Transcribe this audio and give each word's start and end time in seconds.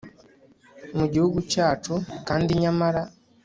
Mu 0.97 1.05
gihugu 1.13 1.37
cyacu 1.51 1.93
kandi 2.27 2.49
nyamara 2.61 3.01